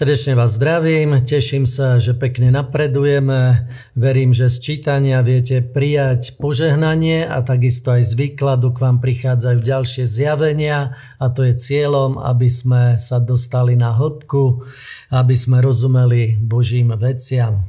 Srdečne 0.00 0.32
vás 0.32 0.56
zdravím, 0.56 1.28
teším 1.28 1.68
sa, 1.68 2.00
že 2.00 2.16
pekne 2.16 2.48
napredujeme. 2.48 3.68
Verím, 3.92 4.32
že 4.32 4.48
z 4.48 4.56
čítania 4.56 5.20
viete 5.20 5.60
prijať 5.60 6.40
požehnanie 6.40 7.28
a 7.28 7.44
takisto 7.44 7.92
aj 7.92 8.08
z 8.08 8.12
výkladu 8.16 8.72
k 8.72 8.80
vám 8.80 9.04
prichádzajú 9.04 9.60
ďalšie 9.60 10.08
zjavenia 10.08 10.96
a 11.20 11.28
to 11.28 11.44
je 11.44 11.52
cieľom, 11.52 12.16
aby 12.16 12.48
sme 12.48 12.96
sa 12.96 13.20
dostali 13.20 13.76
na 13.76 13.92
hĺbku, 13.92 14.64
aby 15.12 15.36
sme 15.36 15.60
rozumeli 15.60 16.40
Božím 16.40 16.96
veciam. 16.96 17.60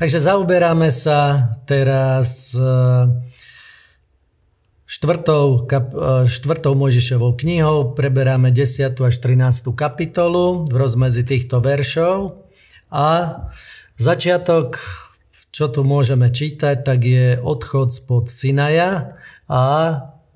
Takže 0.00 0.24
zaoberáme 0.24 0.88
sa 0.88 1.52
teraz 1.68 2.56
štvrtou, 4.94 5.66
kap, 5.66 5.90
e, 5.90 6.30
štvrtou 6.30 6.78
Mojžišovou 6.78 7.34
knihou 7.34 7.98
preberáme 7.98 8.54
10. 8.54 8.94
až 9.02 9.18
13. 9.18 9.74
kapitolu 9.74 10.70
v 10.70 10.74
rozmedzi 10.78 11.26
týchto 11.26 11.58
veršov 11.58 12.46
a 12.94 13.08
začiatok, 13.98 14.78
čo 15.50 15.66
tu 15.66 15.82
môžeme 15.82 16.30
čítať, 16.30 16.86
tak 16.86 17.02
je 17.02 17.42
odchod 17.42 17.90
spod 17.90 18.30
Sinaja 18.30 19.18
a 19.50 19.62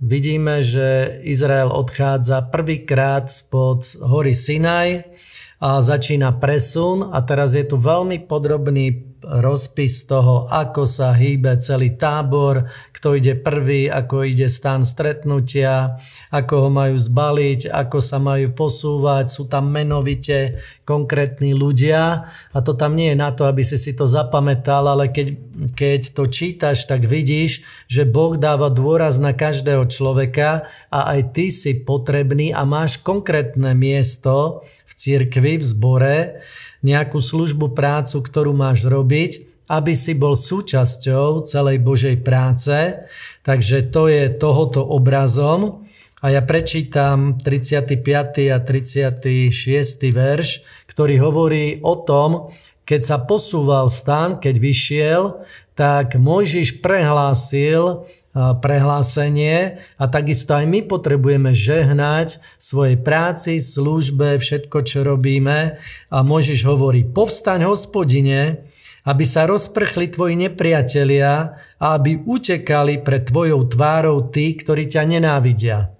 vidíme, 0.02 0.66
že 0.66 1.22
Izrael 1.22 1.70
odchádza 1.70 2.42
prvýkrát 2.50 3.30
spod 3.30 3.86
hory 4.02 4.34
Sinaj 4.34 5.06
a 5.62 5.78
začína 5.78 6.34
presun 6.34 7.14
a 7.14 7.22
teraz 7.22 7.54
je 7.54 7.62
tu 7.62 7.78
veľmi 7.78 8.26
podrobný 8.26 9.06
rozpis 9.22 10.06
toho, 10.06 10.46
ako 10.46 10.86
sa 10.86 11.10
hýbe 11.10 11.58
celý 11.58 11.98
tábor, 11.98 12.70
kto 12.94 13.18
ide 13.18 13.34
prvý, 13.34 13.90
ako 13.90 14.22
ide 14.22 14.46
stan 14.46 14.86
stretnutia, 14.86 15.98
ako 16.30 16.66
ho 16.66 16.70
majú 16.70 16.94
zbaliť, 16.94 17.70
ako 17.70 17.98
sa 17.98 18.18
majú 18.22 18.54
posúvať. 18.54 19.30
Sú 19.30 19.50
tam 19.50 19.70
menovite 19.70 20.62
konkrétni 20.88 21.52
ľudia 21.52 22.30
a 22.54 22.58
to 22.64 22.72
tam 22.72 22.96
nie 22.96 23.12
je 23.12 23.20
na 23.20 23.30
to, 23.34 23.44
aby 23.44 23.60
si 23.60 23.76
si 23.76 23.92
to 23.92 24.08
zapamätal, 24.08 24.88
ale 24.88 25.12
keď, 25.12 25.28
keď 25.76 26.00
to 26.16 26.24
čítaš, 26.30 26.88
tak 26.88 27.04
vidíš, 27.04 27.60
že 27.90 28.08
Boh 28.08 28.38
dáva 28.40 28.72
dôraz 28.72 29.20
na 29.20 29.36
každého 29.36 29.84
človeka 29.90 30.64
a 30.88 31.12
aj 31.12 31.20
ty 31.36 31.52
si 31.52 31.76
potrebný 31.76 32.56
a 32.56 32.64
máš 32.64 32.96
konkrétne 33.02 33.76
miesto 33.76 34.64
v 34.88 34.92
cirkvi, 34.96 35.60
v 35.60 35.64
zbore, 35.64 36.16
nejakú 36.82 37.18
službu, 37.18 37.74
prácu, 37.74 38.22
ktorú 38.22 38.54
máš 38.54 38.86
robiť, 38.86 39.48
aby 39.68 39.92
si 39.92 40.16
bol 40.16 40.32
súčasťou 40.32 41.44
celej 41.44 41.84
Božej 41.84 42.24
práce. 42.24 42.72
Takže 43.44 43.92
to 43.92 44.08
je 44.08 44.32
tohoto 44.32 44.80
obrazom. 44.80 45.84
A 46.18 46.34
ja 46.34 46.42
prečítam 46.42 47.38
35. 47.38 48.02
a 48.50 48.58
36. 48.58 49.22
verš, 50.10 50.48
ktorý 50.90 51.14
hovorí 51.22 51.78
o 51.84 51.94
tom, 52.02 52.50
keď 52.88 53.00
sa 53.04 53.16
posúval 53.20 53.92
stan, 53.92 54.40
keď 54.40 54.54
vyšiel, 54.56 55.22
tak 55.78 56.18
Mojžiš 56.18 56.82
prehlásil 56.82 58.08
prehlásenie 58.36 59.82
a 59.98 60.04
takisto 60.06 60.54
aj 60.54 60.68
my 60.68 60.84
potrebujeme 60.86 61.56
žehnať 61.56 62.38
svojej 62.60 63.00
práci, 63.00 63.58
službe, 63.58 64.38
všetko, 64.38 64.84
čo 64.84 65.02
robíme. 65.02 65.80
A 66.12 66.16
Mojžiš 66.22 66.62
hovorí, 66.68 67.02
povstaň 67.08 67.66
hospodine, 67.66 68.68
aby 69.08 69.24
sa 69.24 69.48
rozprchli 69.48 70.12
tvoji 70.12 70.36
nepriatelia 70.36 71.56
a 71.80 71.86
aby 71.96 72.20
utekali 72.22 73.00
pred 73.00 73.26
tvojou 73.26 73.64
tvárou 73.66 74.28
tí, 74.28 74.54
ktorí 74.54 74.86
ťa 74.86 75.02
nenávidia. 75.08 75.90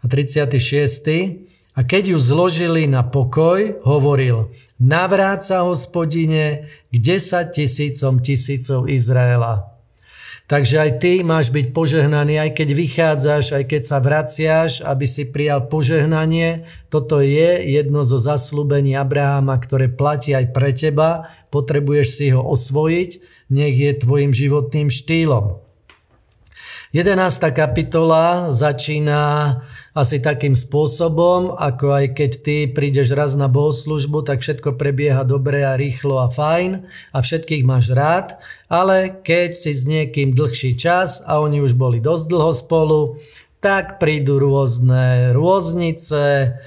A 0.00 0.04
36. 0.08 1.46
A 1.76 1.80
keď 1.86 2.16
ju 2.16 2.18
zložili 2.18 2.90
na 2.90 3.06
pokoj, 3.06 3.78
hovoril, 3.86 4.50
navráca 4.80 5.62
hospodine 5.62 6.66
k 6.90 6.94
10 6.98 7.54
tisícom 7.54 8.18
tisícov 8.18 8.90
Izraela. 8.90 9.69
Takže 10.50 10.82
aj 10.82 10.90
ty 10.98 11.12
máš 11.22 11.54
byť 11.54 11.70
požehnaný, 11.70 12.42
aj 12.42 12.58
keď 12.58 12.68
vychádzaš, 12.74 13.54
aj 13.54 13.64
keď 13.70 13.82
sa 13.86 14.02
vraciaš, 14.02 14.82
aby 14.82 15.06
si 15.06 15.22
prijal 15.22 15.70
požehnanie. 15.70 16.66
Toto 16.90 17.22
je 17.22 17.70
jedno 17.70 18.02
zo 18.02 18.18
zaslúbení 18.18 18.98
Abrahama, 18.98 19.54
ktoré 19.62 19.86
platí 19.86 20.34
aj 20.34 20.50
pre 20.50 20.74
teba. 20.74 21.30
Potrebuješ 21.54 22.08
si 22.18 22.26
ho 22.34 22.42
osvojiť, 22.42 23.10
nech 23.54 23.78
je 23.78 24.02
tvojim 24.02 24.34
životným 24.34 24.90
štýlom. 24.90 25.69
11. 26.90 27.54
kapitola 27.54 28.50
začína 28.50 29.22
asi 29.94 30.18
takým 30.18 30.58
spôsobom, 30.58 31.54
ako 31.54 31.86
aj 31.94 32.06
keď 32.18 32.30
ty 32.42 32.56
prídeš 32.66 33.14
raz 33.14 33.38
na 33.38 33.46
bohoslužbu, 33.46 34.26
tak 34.26 34.42
všetko 34.42 34.74
prebieha 34.74 35.22
dobre 35.22 35.62
a 35.62 35.78
rýchlo 35.78 36.18
a 36.18 36.26
fajn 36.26 36.82
a 37.14 37.18
všetkých 37.22 37.62
máš 37.62 37.94
rád, 37.94 38.42
ale 38.66 39.22
keď 39.22 39.54
si 39.54 39.70
s 39.70 39.86
niekým 39.86 40.34
dlhší 40.34 40.74
čas 40.74 41.22
a 41.22 41.38
oni 41.38 41.62
už 41.62 41.78
boli 41.78 42.02
dosť 42.02 42.26
dlho 42.26 42.52
spolu, 42.58 43.00
tak 43.62 44.02
prídu 44.02 44.42
rôzne 44.42 45.30
rôznice, 45.30 46.58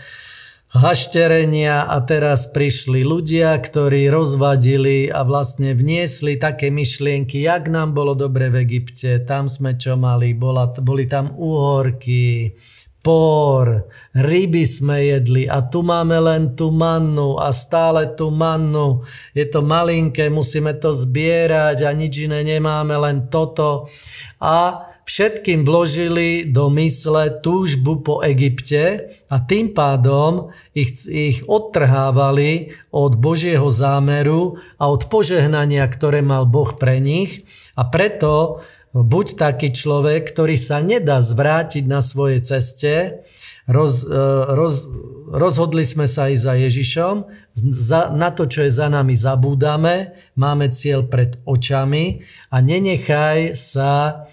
hašterenia 0.74 1.86
a 1.86 2.02
teraz 2.02 2.50
prišli 2.50 3.06
ľudia, 3.06 3.54
ktorí 3.62 4.10
rozvadili 4.10 5.06
a 5.14 5.22
vlastne 5.22 5.78
vniesli 5.78 6.42
také 6.42 6.74
myšlienky, 6.74 7.46
jak 7.46 7.70
nám 7.70 7.94
bolo 7.94 8.18
dobre 8.18 8.50
v 8.50 8.66
Egypte, 8.66 9.22
tam 9.22 9.46
sme 9.46 9.78
čo 9.78 9.94
mali, 9.94 10.34
bola, 10.34 10.74
boli 10.82 11.06
tam 11.06 11.30
úhorky, 11.38 12.58
por, 13.06 13.86
ryby 14.18 14.64
sme 14.66 15.14
jedli 15.14 15.44
a 15.46 15.62
tu 15.62 15.86
máme 15.86 16.18
len 16.24 16.58
tú 16.58 16.74
mannu 16.74 17.36
a 17.38 17.52
stále 17.52 18.16
tú 18.16 18.32
mannu. 18.32 19.04
Je 19.36 19.44
to 19.46 19.60
malinké, 19.60 20.32
musíme 20.32 20.74
to 20.80 20.96
zbierať 20.96 21.84
a 21.84 21.92
nič 21.92 22.26
iné 22.26 22.42
nemáme, 22.42 22.96
len 22.96 23.28
toto. 23.28 23.92
A 24.40 24.90
všetkým 25.04 25.68
vložili 25.68 26.48
do 26.48 26.72
mysle 26.80 27.44
túžbu 27.44 28.00
po 28.00 28.16
Egypte 28.24 29.12
a 29.28 29.36
tým 29.44 29.76
pádom 29.76 30.56
ich, 30.72 31.04
ich 31.08 31.44
odtrhávali 31.44 32.76
od 32.90 33.20
Božieho 33.20 33.68
zámeru 33.68 34.60
a 34.80 34.88
od 34.88 35.12
požehnania, 35.12 35.84
ktoré 35.92 36.24
mal 36.24 36.48
Boh 36.48 36.76
pre 36.80 37.04
nich. 37.04 37.44
A 37.76 37.84
preto 37.88 38.64
buď 38.94 39.36
taký 39.36 39.74
človek, 39.74 40.30
ktorý 40.32 40.56
sa 40.56 40.80
nedá 40.80 41.20
zvrátiť 41.20 41.84
na 41.84 42.00
svojej 42.00 42.40
ceste, 42.46 43.26
roz, 43.68 44.06
e, 44.06 44.22
roz, 44.54 44.88
rozhodli 45.34 45.84
sme 45.88 46.06
sa 46.06 46.30
ísť 46.30 46.44
za 46.44 46.54
Ježišom, 46.54 47.16
za, 47.58 48.02
na 48.14 48.30
to, 48.30 48.46
čo 48.46 48.66
je 48.68 48.72
za 48.72 48.88
nami, 48.94 49.18
zabúdame, 49.18 50.14
máme 50.38 50.70
cieľ 50.70 51.08
pred 51.10 51.42
očami 51.48 52.22
a 52.54 52.62
nenechaj 52.62 53.58
sa 53.58 54.26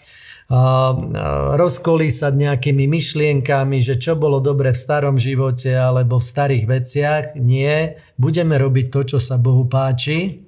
rozkolísať 0.50 2.32
nejakými 2.34 2.90
myšlienkami, 2.90 3.78
že 3.86 3.94
čo 4.02 4.18
bolo 4.18 4.42
dobre 4.42 4.74
v 4.74 4.82
starom 4.82 5.14
živote 5.14 5.70
alebo 5.70 6.18
v 6.18 6.26
starých 6.26 6.64
veciach. 6.66 7.24
Nie, 7.38 8.02
budeme 8.18 8.58
robiť 8.58 8.86
to, 8.90 9.00
čo 9.14 9.18
sa 9.22 9.38
Bohu 9.38 9.70
páči. 9.70 10.42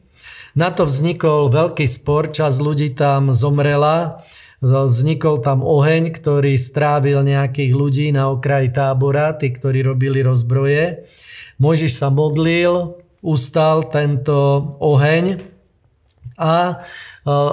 Na 0.59 0.75
to 0.75 0.91
vznikol 0.91 1.49
veľký 1.55 1.87
spor, 1.87 2.35
čas 2.35 2.59
ľudí 2.59 2.99
tam 2.99 3.31
zomrela, 3.31 4.27
vznikol 4.61 5.39
tam 5.41 5.63
oheň, 5.63 6.13
ktorý 6.13 6.59
strávil 6.59 7.23
nejakých 7.23 7.73
ľudí 7.73 8.07
na 8.11 8.29
okraji 8.29 8.75
tábora, 8.75 9.39
tí, 9.39 9.55
ktorí 9.55 9.87
robili 9.87 10.21
rozbroje. 10.21 11.07
Mojžiš 11.63 11.93
sa 11.95 12.11
modlil, 12.11 12.99
ustal 13.23 13.87
tento 13.87 14.35
oheň 14.83 15.52
a 16.43 16.83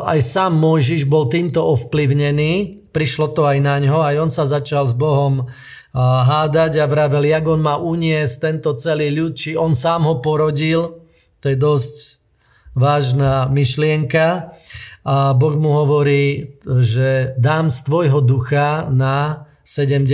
aj 0.10 0.20
sám 0.26 0.58
Mojžiš 0.58 1.06
bol 1.06 1.30
týmto 1.30 1.62
ovplyvnený, 1.62 2.82
prišlo 2.90 3.38
to 3.38 3.46
aj 3.46 3.62
na 3.62 3.78
ňo, 3.78 4.02
aj 4.02 4.16
on 4.18 4.30
sa 4.34 4.50
začal 4.50 4.90
s 4.90 4.98
Bohom 4.98 5.46
hádať 5.94 6.82
a 6.82 6.90
vravel, 6.90 7.30
jak 7.30 7.46
on 7.46 7.62
má 7.62 7.78
uniesť 7.78 8.36
tento 8.42 8.74
celý 8.78 9.14
ľud, 9.14 9.38
či 9.38 9.54
on 9.54 9.78
sám 9.78 10.06
ho 10.06 10.22
porodil. 10.22 11.06
To 11.42 11.46
je 11.50 11.58
dosť 11.58 12.22
vážna 12.78 13.50
myšlienka. 13.50 14.54
A 15.06 15.34
Boh 15.34 15.56
mu 15.58 15.74
hovorí, 15.74 16.54
že 16.62 17.34
dám 17.42 17.74
z 17.74 17.82
tvojho 17.90 18.22
ducha 18.22 18.86
na 18.94 19.50
70 19.66 20.10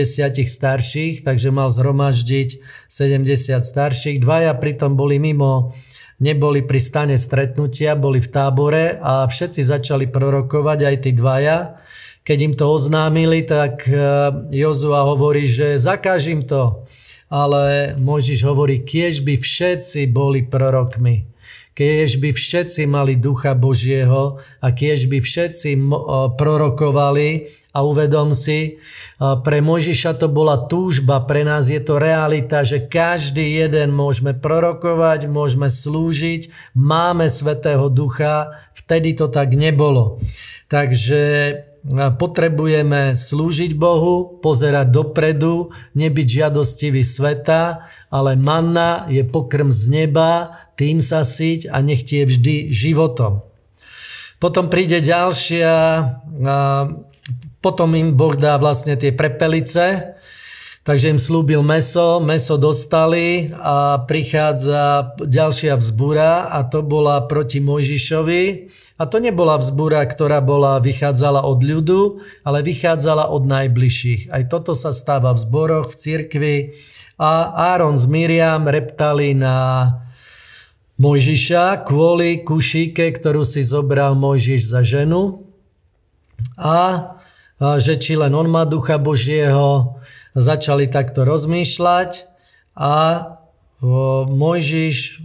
starších, 0.47 1.23
takže 1.27 1.51
mal 1.51 1.67
zhromaždiť 1.71 2.49
70 2.87 3.59
starších. 3.63 4.23
Dvaja 4.23 4.55
pritom 4.55 4.95
boli 4.95 5.19
mimo 5.19 5.75
neboli 6.19 6.63
pri 6.63 6.79
stane 6.79 7.15
stretnutia, 7.19 7.95
boli 7.95 8.23
v 8.23 8.31
tábore 8.31 8.99
a 8.99 9.27
všetci 9.27 9.61
začali 9.63 10.05
prorokovať, 10.07 10.79
aj 10.83 10.95
tí 11.03 11.11
dvaja. 11.11 11.79
Keď 12.25 12.37
im 12.41 12.53
to 12.57 12.65
oznámili, 12.73 13.45
tak 13.45 13.85
e, 13.85 13.93
Jozua 14.49 15.05
hovorí, 15.05 15.45
že 15.45 15.77
zakážim 15.77 16.41
to. 16.47 16.87
Ale 17.29 17.93
Mojžiš 17.97 18.41
hovorí, 18.45 18.81
kiež 18.81 19.21
by 19.21 19.37
všetci 19.37 20.09
boli 20.09 20.45
prorokmi. 20.45 21.34
Kiež 21.75 22.23
by 22.23 22.31
všetci 22.31 22.87
mali 22.87 23.19
ducha 23.19 23.51
Božieho 23.51 24.39
a 24.63 24.67
kiež 24.71 25.11
by 25.11 25.19
všetci 25.19 25.75
prorokovali 26.39 27.51
a 27.75 27.83
uvedom 27.83 28.31
si, 28.31 28.79
pre 29.19 29.59
Mojžiša 29.59 30.15
to 30.23 30.31
bola 30.31 30.71
túžba, 30.71 31.19
pre 31.27 31.43
nás 31.43 31.67
je 31.67 31.83
to 31.83 31.99
realita, 31.99 32.63
že 32.63 32.87
každý 32.87 33.59
jeden 33.59 33.91
môžeme 33.91 34.31
prorokovať, 34.31 35.27
môžeme 35.27 35.67
slúžiť, 35.67 36.47
máme 36.79 37.27
Svetého 37.27 37.91
Ducha, 37.91 38.55
vtedy 38.71 39.11
to 39.11 39.27
tak 39.27 39.51
nebolo. 39.59 40.23
Takže 40.71 41.23
potrebujeme 41.93 43.13
slúžiť 43.13 43.77
Bohu, 43.77 44.41
pozerať 44.41 44.89
dopredu, 44.89 45.69
nebyť 45.93 46.27
žiadostivý 46.27 47.05
sveta, 47.05 47.85
ale 48.09 48.33
manna 48.33 49.05
je 49.05 49.21
pokrm 49.21 49.69
z 49.69 49.93
neba, 49.93 50.57
tým 50.75 50.99
sa 51.05 51.21
síť 51.21 51.69
a 51.69 51.79
nech 51.85 52.03
ti 52.09 52.25
vždy 52.25 52.73
životom. 52.73 53.45
Potom 54.41 54.67
príde 54.67 54.99
ďalšia, 54.99 55.73
potom 57.61 57.89
im 57.93 58.17
Boh 58.17 58.35
dá 58.35 58.57
vlastne 58.57 58.97
tie 58.97 59.13
prepelice, 59.13 60.14
Takže 60.85 61.17
im 61.17 61.17
slúbil 61.17 61.65
meso, 61.65 62.21
meso 62.21 62.61
dostali 62.61 63.49
a 63.57 64.05
prichádza 64.05 65.17
ďalšia 65.17 65.81
vzbúra 65.81 66.53
a 66.53 66.61
to 66.61 66.85
bola 66.85 67.25
proti 67.25 67.57
Mojžišovi. 67.57 68.43
A 69.01 69.09
to 69.09 69.17
nebola 69.17 69.57
vzbúra, 69.57 70.05
ktorá 70.05 70.45
bola, 70.45 70.77
vychádzala 70.77 71.41
od 71.41 71.65
ľudu, 71.65 72.21
ale 72.45 72.61
vychádzala 72.61 73.33
od 73.33 73.49
najbližších. 73.49 74.29
Aj 74.29 74.45
toto 74.45 74.77
sa 74.77 74.93
stáva 74.93 75.33
v 75.33 75.41
zboroch, 75.41 75.89
v 75.89 75.97
cirkvi. 75.97 76.55
A 77.17 77.49
Áron 77.73 77.97
s 77.97 78.05
Miriam 78.05 78.69
reptali 78.69 79.33
na 79.33 79.89
Mojžiša 81.01 81.81
kvôli 81.89 82.45
kušíke, 82.45 83.09
ktorú 83.09 83.41
si 83.41 83.65
zobral 83.65 84.13
Mojžiš 84.13 84.69
za 84.69 84.85
ženu. 84.85 85.49
A 86.61 87.14
že 87.59 87.95
či 87.95 88.19
len 88.19 88.35
on 88.35 88.51
má 88.51 88.67
ducha 88.67 88.99
Božieho, 88.99 89.99
začali 90.35 90.91
takto 90.91 91.23
rozmýšľať 91.23 92.27
a 92.75 92.93
Mojžiš 94.27 95.23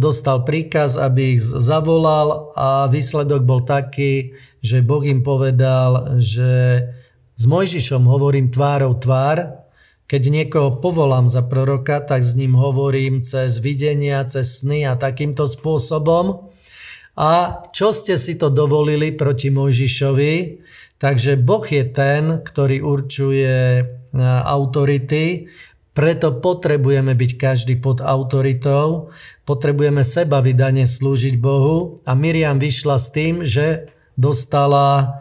dostal 0.00 0.48
príkaz, 0.48 0.96
aby 0.96 1.36
ich 1.36 1.44
zavolal 1.44 2.52
a 2.56 2.88
výsledok 2.88 3.44
bol 3.44 3.60
taký, 3.64 4.32
že 4.64 4.80
Boh 4.80 5.04
im 5.04 5.20
povedal, 5.20 6.16
že 6.20 6.84
s 7.36 7.44
Mojžišom 7.44 8.08
hovorím 8.08 8.48
tvárou 8.48 8.96
tvár, 8.96 9.68
keď 10.08 10.22
niekoho 10.32 10.80
povolám 10.80 11.28
za 11.28 11.44
proroka, 11.44 12.00
tak 12.00 12.24
s 12.24 12.32
ním 12.32 12.56
hovorím 12.56 13.20
cez 13.20 13.60
videnia, 13.60 14.24
cez 14.24 14.64
sny 14.64 14.88
a 14.88 14.96
takýmto 14.96 15.44
spôsobom. 15.44 16.48
A 17.12 17.60
čo 17.76 17.92
ste 17.92 18.16
si 18.16 18.40
to 18.40 18.48
dovolili 18.48 19.12
proti 19.12 19.52
Mojžišovi? 19.52 20.34
Takže 20.98 21.38
Boh 21.38 21.62
je 21.62 21.86
ten, 21.86 22.42
ktorý 22.42 22.82
určuje 22.82 23.86
autority, 24.44 25.46
preto 25.98 26.30
potrebujeme 26.38 27.10
byť 27.18 27.30
každý 27.34 27.74
pod 27.82 27.98
autoritou, 27.98 29.10
potrebujeme 29.42 30.06
seba 30.06 30.38
vydane 30.38 30.86
slúžiť 30.86 31.34
Bohu. 31.42 31.98
A 32.06 32.14
Miriam 32.14 32.62
vyšla 32.62 33.02
s 33.02 33.10
tým, 33.10 33.42
že 33.42 33.90
dostala, 34.14 35.18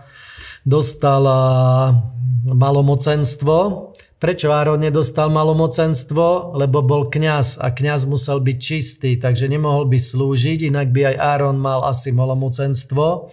dostala 0.62 1.42
malomocenstvo. 2.46 3.90
Prečo 4.18 4.50
Áron 4.50 4.82
nedostal 4.82 5.30
malomocenstvo? 5.30 6.58
Lebo 6.58 6.82
bol 6.82 7.06
kňaz 7.06 7.62
a 7.62 7.70
kňaz 7.70 8.10
musel 8.10 8.42
byť 8.42 8.58
čistý, 8.58 9.22
takže 9.22 9.46
nemohol 9.46 9.86
by 9.86 10.02
slúžiť, 10.02 10.74
inak 10.74 10.90
by 10.90 11.14
aj 11.14 11.16
Áron 11.22 11.58
mal 11.62 11.86
asi 11.86 12.10
malomocenstvo. 12.10 13.30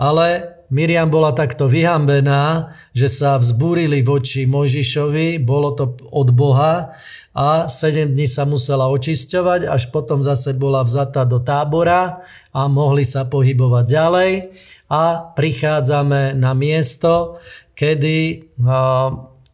Ale 0.00 0.56
Miriam 0.72 1.12
bola 1.12 1.36
takto 1.36 1.68
vyhambená, 1.68 2.72
že 2.96 3.12
sa 3.12 3.36
vzbúrili 3.36 4.00
voči 4.00 4.48
Mojžišovi, 4.48 5.36
bolo 5.36 5.76
to 5.76 6.00
od 6.08 6.32
Boha 6.32 6.96
a 7.36 7.68
7 7.68 8.12
dní 8.12 8.24
sa 8.24 8.48
musela 8.48 8.88
očisťovať, 8.88 9.68
až 9.68 9.92
potom 9.92 10.24
zase 10.24 10.56
bola 10.56 10.80
vzatá 10.84 11.28
do 11.28 11.44
tábora 11.44 12.24
a 12.56 12.60
mohli 12.72 13.04
sa 13.04 13.28
pohybovať 13.28 13.84
ďalej. 13.84 14.32
A 14.88 15.32
prichádzame 15.36 16.36
na 16.36 16.52
miesto, 16.56 17.40
kedy 17.76 18.48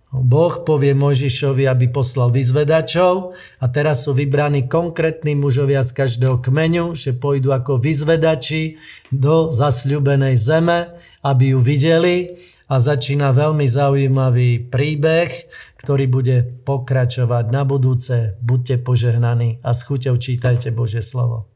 Boh 0.09 0.65
povie 0.65 0.97
Mojžišovi, 0.97 1.69
aby 1.69 1.93
poslal 1.93 2.33
vyzvedačov 2.33 3.37
a 3.61 3.67
teraz 3.69 4.09
sú 4.09 4.17
vybraní 4.17 4.65
konkrétni 4.65 5.37
mužovia 5.37 5.85
z 5.85 5.93
každého 5.93 6.41
kmeňu, 6.41 6.97
že 6.97 7.13
pôjdu 7.13 7.53
ako 7.53 7.77
vyzvedači 7.77 8.81
do 9.13 9.53
zasľubenej 9.53 10.41
zeme, 10.41 10.97
aby 11.21 11.53
ju 11.53 11.61
videli 11.61 12.41
a 12.73 12.81
začína 12.81 13.37
veľmi 13.37 13.69
zaujímavý 13.69 14.73
príbeh, 14.73 15.29
ktorý 15.77 16.05
bude 16.09 16.37
pokračovať 16.65 17.45
na 17.53 17.69
budúce. 17.69 18.37
Buďte 18.41 18.81
požehnaní 18.81 19.61
a 19.61 19.77
s 19.77 19.85
chuťou 19.85 20.17
čítajte 20.17 20.73
Bože 20.73 21.05
slovo. 21.05 21.53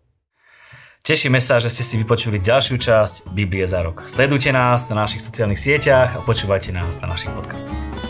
Tešíme 1.03 1.43
sa, 1.43 1.59
že 1.59 1.67
ste 1.73 1.83
si 1.83 1.99
vypočuli 1.99 2.39
ďalšiu 2.39 2.79
časť 2.79 3.15
Biblie 3.35 3.67
za 3.67 3.83
rok. 3.83 4.07
Sledujte 4.07 4.55
nás 4.55 4.87
na 4.87 5.03
našich 5.03 5.25
sociálnych 5.25 5.59
sieťach 5.59 6.15
a 6.15 6.23
počúvajte 6.23 6.71
nás 6.71 7.01
na 7.03 7.11
našich 7.11 7.33
podcastoch. 7.35 8.02